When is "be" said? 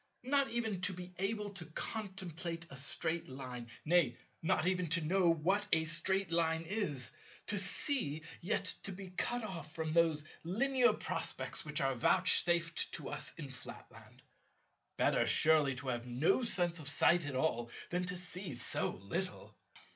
0.93-1.13, 8.91-9.11